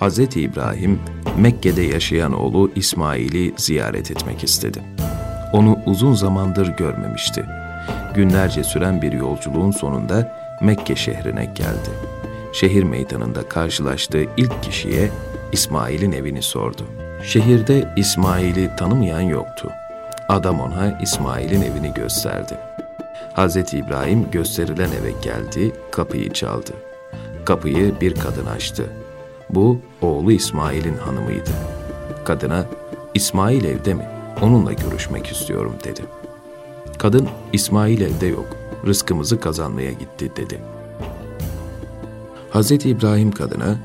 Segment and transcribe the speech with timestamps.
[0.00, 0.18] Hz.
[0.18, 1.00] İbrahim
[1.38, 4.82] Mekke'de yaşayan oğlu İsmail'i ziyaret etmek istedi.
[5.52, 7.44] Onu uzun zamandır görmemişti.
[8.14, 11.90] Günlerce süren bir yolculuğun sonunda Mekke şehrine geldi.
[12.52, 15.10] Şehir meydanında karşılaştığı ilk kişiye
[15.52, 16.82] İsmail'in evini sordu.
[17.22, 19.70] Şehirde İsmail'i tanımayan yoktu.
[20.28, 22.54] Adam ona İsmail'in evini gösterdi.
[23.36, 23.56] Hz.
[23.74, 26.72] İbrahim gösterilen eve geldi, kapıyı çaldı.
[27.44, 28.86] Kapıyı bir kadın açtı.
[29.54, 31.50] Bu oğlu İsmail'in hanımıydı.
[32.24, 32.66] Kadına,
[33.14, 34.08] İsmail evde mi?
[34.42, 36.00] Onunla görüşmek istiyorum dedi.
[36.98, 38.46] Kadın, İsmail evde yok,
[38.86, 40.60] rızkımızı kazanmaya gitti dedi.
[42.52, 42.70] Hz.
[42.70, 43.78] İbrahim kadına,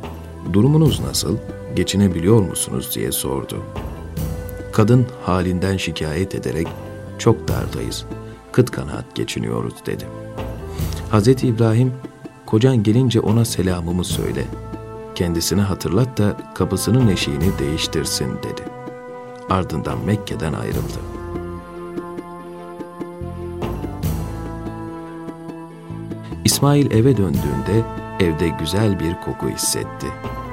[0.54, 1.38] durumunuz nasıl,
[1.76, 3.64] geçinebiliyor musunuz diye sordu.
[4.72, 6.68] Kadın halinden şikayet ederek,
[7.18, 8.06] çok dardayız,
[8.52, 10.06] kıt kanaat geçiniyoruz dedi.
[11.12, 11.28] Hz.
[11.28, 11.94] İbrahim,
[12.46, 14.46] kocan gelince ona selamımı söyle,
[15.16, 18.64] kendisine hatırlat da kapısının eşiğini değiştirsin dedi.
[19.50, 21.00] Ardından Mekke'den ayrıldı.
[26.46, 27.84] İsmail eve döndüğünde
[28.20, 30.08] evde güzel bir koku hissetti.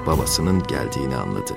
[0.06, 1.52] Babasının geldiğini anladı.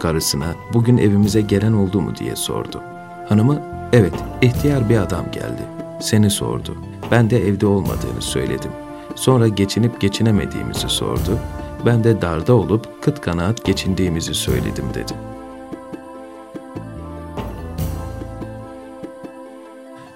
[0.00, 2.82] Karısına bugün evimize gelen oldu mu diye sordu.
[3.28, 5.62] Hanımı evet ihtiyar bir adam geldi.
[6.00, 6.76] Seni sordu.
[7.10, 8.70] Ben de evde olmadığını söyledim.
[9.14, 11.38] Sonra geçinip geçinemediğimizi sordu.
[11.86, 15.12] Ben de darda olup kıt kanaat geçindiğimizi söyledim dedi.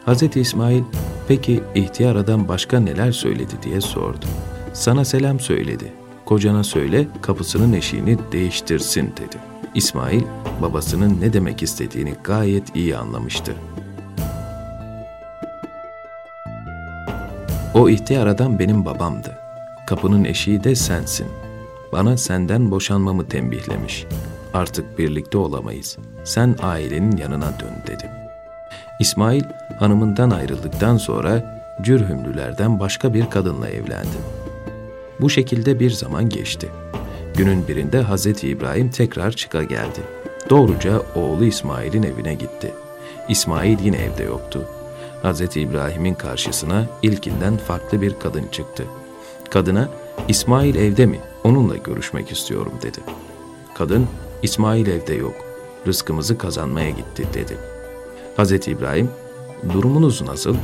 [0.06, 0.36] Hz.
[0.36, 0.82] İsmail,
[1.28, 4.26] peki ihtiyar adam başka neler söyledi diye sordu.
[4.72, 5.92] Sana selam söyledi.
[6.24, 9.36] Kocana söyle kapısının eşiğini değiştirsin dedi.
[9.74, 10.22] İsmail,
[10.62, 13.54] babasının ne demek istediğini gayet iyi anlamıştı.
[17.74, 19.38] O ihtiyar adam benim babamdı.
[19.86, 21.45] Kapının eşiği de sensin.
[21.92, 24.06] Bana senden boşanmamı tembihlemiş.
[24.54, 25.98] Artık birlikte olamayız.
[26.24, 28.10] Sen ailenin yanına dön dedi.
[29.00, 29.44] İsmail
[29.78, 34.16] hanımından ayrıldıktan sonra Cürhümlülerden başka bir kadınla evlendi.
[35.20, 36.68] Bu şekilde bir zaman geçti.
[37.36, 38.26] Günün birinde Hz.
[38.26, 40.00] İbrahim tekrar çıka geldi.
[40.50, 42.72] Doğruca oğlu İsmail'in evine gitti.
[43.28, 44.68] İsmail yine evde yoktu.
[45.24, 45.56] Hz.
[45.56, 48.84] İbrahim'in karşısına ilkinden farklı bir kadın çıktı.
[49.50, 49.88] Kadına,
[50.28, 51.20] İsmail evde mi?
[51.44, 52.98] Onunla görüşmek istiyorum dedi.
[53.74, 54.06] Kadın,
[54.42, 55.34] İsmail evde yok.
[55.86, 57.58] Rızkımızı kazanmaya gitti dedi.
[58.38, 58.68] Hz.
[58.68, 59.10] İbrahim,
[59.72, 60.56] durumunuz nasıl?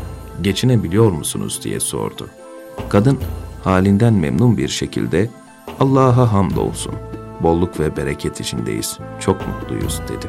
[0.42, 2.28] Geçinebiliyor musunuz diye sordu.
[2.88, 3.18] Kadın,
[3.64, 5.30] halinden memnun bir şekilde
[5.80, 6.94] Allah'a hamdolsun.
[7.42, 8.98] Bolluk ve bereket içindeyiz.
[9.20, 10.26] Çok mutluyuz dedi.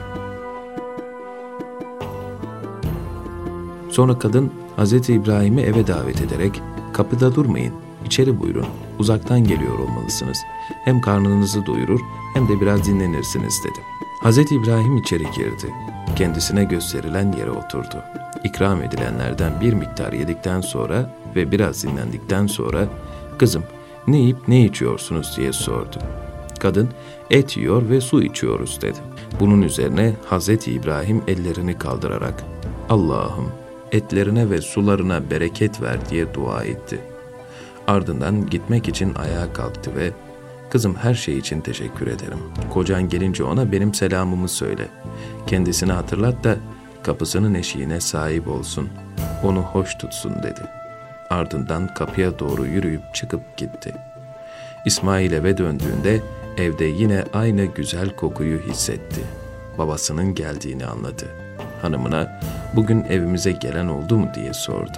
[3.89, 5.09] Sonra kadın Hz.
[5.09, 6.61] İbrahim'i eve davet ederek
[6.93, 7.73] kapıda durmayın,
[8.05, 8.65] içeri buyurun,
[8.99, 10.37] uzaktan geliyor olmalısınız.
[10.85, 11.99] Hem karnınızı doyurur
[12.33, 13.79] hem de biraz dinlenirsiniz dedi.
[14.23, 14.37] Hz.
[14.37, 15.73] İbrahim içeri girdi.
[16.15, 18.03] Kendisine gösterilen yere oturdu.
[18.43, 22.87] İkram edilenlerden bir miktar yedikten sonra ve biraz dinlendikten sonra
[23.37, 23.63] kızım
[24.07, 25.97] ne yiyip ne içiyorsunuz diye sordu.
[26.59, 26.89] Kadın
[27.29, 28.97] et yiyor ve su içiyoruz dedi.
[29.39, 30.49] Bunun üzerine Hz.
[30.49, 32.43] İbrahim ellerini kaldırarak
[32.89, 33.51] Allah'ım
[33.91, 36.99] etlerine ve sularına bereket ver diye dua etti.
[37.93, 40.11] Ardından gitmek için ayağa kalktı ve
[40.69, 42.39] Kızım her şey için teşekkür ederim.
[42.69, 44.87] Kocan gelince ona benim selamımı söyle.
[45.47, 46.55] Kendisini hatırlat da
[47.03, 48.89] kapısının eşiğine sahip olsun.
[49.43, 50.83] Onu hoş tutsun dedi.''
[51.33, 53.95] Ardından kapıya doğru yürüyüp çıkıp gitti.
[54.85, 56.21] İsmail eve döndüğünde
[56.57, 59.21] evde yine aynı güzel kokuyu hissetti.
[59.77, 61.25] Babasının geldiğini anladı.
[61.81, 62.41] Hanımına
[62.75, 64.97] bugün evimize gelen oldu mu diye sordu.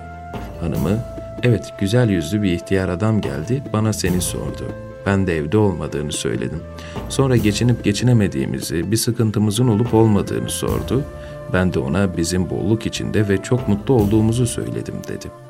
[0.61, 1.14] Hanımı
[1.45, 4.65] evet güzel yüzlü bir ihtiyar adam geldi bana seni sordu.
[5.05, 6.61] Ben de evde olmadığını söyledim.
[7.09, 11.03] Sonra geçinip geçinemediğimizi, bir sıkıntımızın olup olmadığını sordu.
[11.53, 15.45] Ben de ona bizim bolluk içinde ve çok mutlu olduğumuzu söyledim dedi.''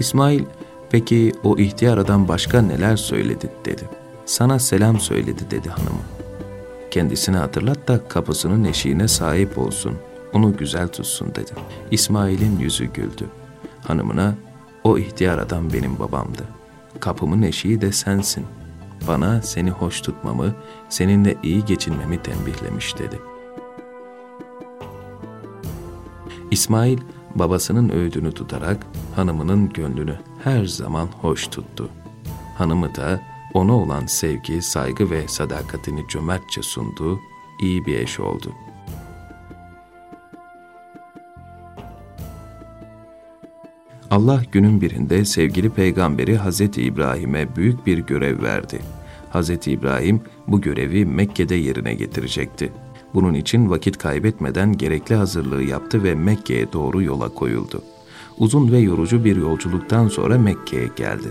[0.00, 0.44] İsmail,
[0.90, 3.82] peki o ihtiyar adam başka neler söyledi dedi.
[4.26, 6.02] Sana selam söyledi dedi hanımı.
[6.90, 9.92] Kendisini hatırlat da kapısının eşiğine sahip olsun,
[10.32, 11.52] onu güzel tutsun dedi.
[11.90, 13.26] İsmail'in yüzü güldü.
[13.86, 14.34] Hanımına,
[14.84, 16.44] o ihtiyar adam benim babamdı.
[17.00, 18.46] Kapımın eşiği de sensin.
[19.08, 20.54] Bana seni hoş tutmamı,
[20.88, 23.20] seninle iyi geçinmemi tembihlemiş dedi.
[26.50, 26.98] İsmail,
[27.34, 28.86] babasının öğüdünü tutarak
[29.16, 31.88] hanımının gönlünü her zaman hoş tuttu.
[32.58, 33.20] Hanımı da
[33.54, 37.20] ona olan sevgi, saygı ve sadakatini cömertçe sunduğu
[37.60, 38.52] iyi bir eş oldu.
[44.10, 46.60] Allah günün birinde sevgili peygamberi Hz.
[46.60, 48.78] İbrahim'e büyük bir görev verdi.
[49.32, 49.50] Hz.
[49.50, 52.72] İbrahim bu görevi Mekke'de yerine getirecekti.
[53.14, 57.82] Bunun için vakit kaybetmeden gerekli hazırlığı yaptı ve Mekke'ye doğru yola koyuldu.
[58.38, 61.28] Uzun ve yorucu bir yolculuktan sonra Mekke'ye geldi.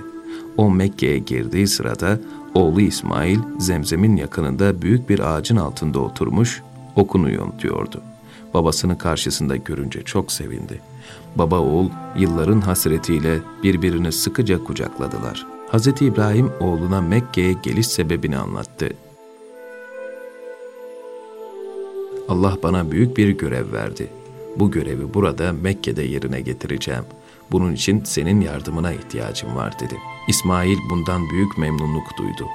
[0.58, 2.20] O Mekke'ye girdiği sırada
[2.54, 6.62] oğlu İsmail Zemzem'in yakınında büyük bir ağacın altında oturmuş
[6.96, 8.02] okunu yontuyordu.
[8.54, 10.82] Babasını karşısında görünce çok sevindi.
[11.36, 15.46] Baba oğul yılların hasretiyle birbirini sıkıca kucakladılar.
[15.72, 15.88] Hz.
[15.88, 18.90] İbrahim oğluna Mekke'ye geliş sebebini anlattı.
[22.30, 24.08] Allah bana büyük bir görev verdi.
[24.56, 27.04] Bu görevi burada Mekke'de yerine getireceğim.
[27.52, 29.98] Bunun için senin yardımına ihtiyacım var dedi.
[30.28, 32.48] İsmail bundan büyük memnunluk duydu.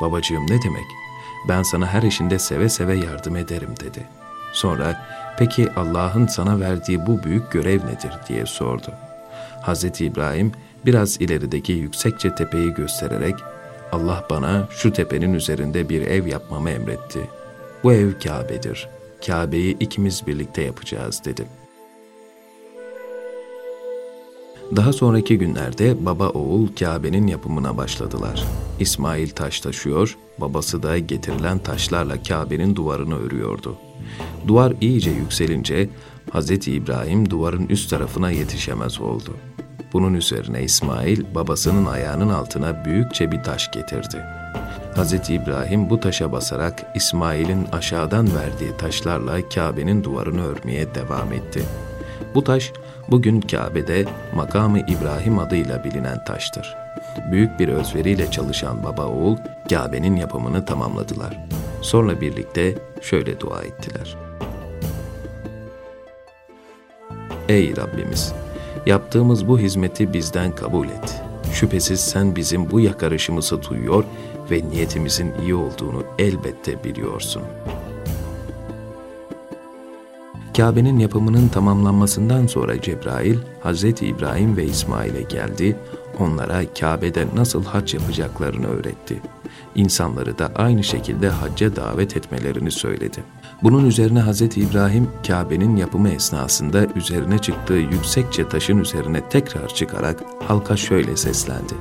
[0.00, 0.86] Babacığım ne demek?
[1.48, 4.06] Ben sana her işinde seve seve yardım ederim dedi.
[4.52, 5.06] Sonra
[5.38, 8.92] peki Allah'ın sana verdiği bu büyük görev nedir diye sordu.
[9.62, 10.00] Hz.
[10.00, 10.52] İbrahim
[10.86, 13.34] biraz ilerideki yüksekçe tepeyi göstererek
[13.92, 17.20] Allah bana şu tepenin üzerinde bir ev yapmamı emretti.
[17.84, 18.88] Bu ev Kabe'dir.
[19.26, 21.46] Kabe'yi ikimiz birlikte yapacağız dedim.
[24.76, 28.44] Daha sonraki günlerde baba oğul Kabe'nin yapımına başladılar.
[28.80, 33.76] İsmail taş taşıyor, babası da getirilen taşlarla Kabe'nin duvarını örüyordu.
[34.46, 35.88] Duvar iyice yükselince
[36.34, 36.50] Hz.
[36.50, 39.36] İbrahim duvarın üst tarafına yetişemez oldu.
[39.92, 44.24] Bunun üzerine İsmail babasının ayağının altına büyükçe bir taş getirdi.
[44.96, 45.30] Hz.
[45.30, 51.62] İbrahim bu taşa basarak İsmail'in aşağıdan verdiği taşlarla Kabe'nin duvarını örmeye devam etti.
[52.34, 52.72] Bu taş
[53.10, 54.04] bugün Kabe'de
[54.34, 56.76] makamı İbrahim adıyla bilinen taştır.
[57.32, 59.36] Büyük bir özveriyle çalışan baba oğul
[59.70, 61.46] Kabe'nin yapımını tamamladılar.
[61.86, 64.16] Sonra birlikte şöyle dua ettiler.
[67.48, 68.32] Ey Rabbimiz!
[68.86, 71.22] Yaptığımız bu hizmeti bizden kabul et.
[71.52, 74.04] Şüphesiz sen bizim bu yakarışımızı duyuyor
[74.50, 77.42] ve niyetimizin iyi olduğunu elbette biliyorsun.
[80.56, 83.84] Kabe'nin yapımının tamamlanmasından sonra Cebrail, Hz.
[83.84, 85.76] İbrahim ve İsmail'e geldi,
[86.20, 89.22] onlara Kabe'de nasıl hac yapacaklarını öğretti.
[89.74, 93.24] İnsanları da aynı şekilde hacca davet etmelerini söyledi.
[93.62, 94.42] Bunun üzerine Hz.
[94.42, 101.74] İbrahim, Kabe'nin yapımı esnasında üzerine çıktığı yüksekçe taşın üzerine tekrar çıkarak halka şöyle seslendi.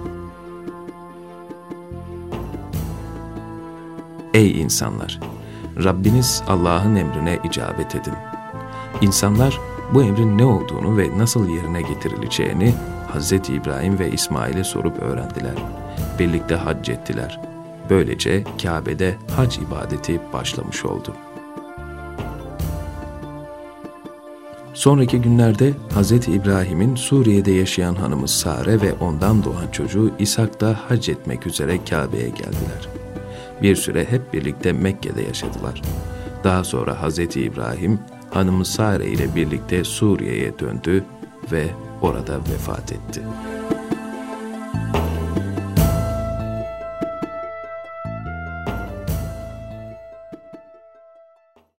[4.33, 5.19] Ey insanlar!
[5.83, 8.13] Rabbiniz Allah'ın emrine icabet edin.
[9.01, 9.59] İnsanlar
[9.93, 12.73] bu emrin ne olduğunu ve nasıl yerine getirileceğini
[13.15, 13.31] Hz.
[13.31, 15.55] İbrahim ve İsmail'e sorup öğrendiler.
[16.19, 17.39] Birlikte hac ettiler.
[17.89, 21.13] Böylece Kabe'de hac ibadeti başlamış oldu.
[24.73, 26.11] Sonraki günlerde Hz.
[26.11, 32.29] İbrahim'in Suriye'de yaşayan hanımı Sare ve ondan doğan çocuğu İshak da hac etmek üzere Kabe'ye
[32.29, 32.89] geldiler.
[33.61, 35.81] Bir süre hep birlikte Mekke'de yaşadılar.
[36.43, 37.19] Daha sonra Hz.
[37.19, 41.03] İbrahim hanımı Sare ile birlikte Suriye'ye döndü
[41.51, 41.65] ve
[42.01, 43.54] orada vefat etti.''